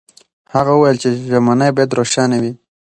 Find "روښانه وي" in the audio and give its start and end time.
1.99-2.51